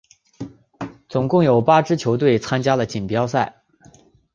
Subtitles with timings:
[1.07, 3.61] 总共有八支球队参加了锦标赛。